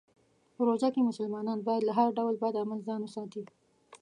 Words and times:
په 0.55 0.61
روژه 0.67 0.89
کې 0.93 1.07
مسلمانان 1.09 1.59
باید 1.67 1.83
له 1.85 1.93
هر 1.97 2.09
ډول 2.17 2.35
بد 2.43 2.55
عمل 2.61 2.79
ځان 2.87 2.99
وساتي. 3.03 3.43